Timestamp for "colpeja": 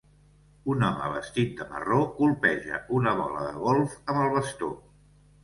2.21-2.81